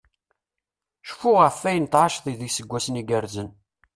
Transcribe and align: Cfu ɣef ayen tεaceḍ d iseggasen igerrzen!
Cfu 1.07 1.31
ɣef 1.41 1.59
ayen 1.69 1.85
tεaceḍ 1.91 2.25
d 2.39 2.41
iseggasen 2.47 2.99
igerrzen! 3.01 3.49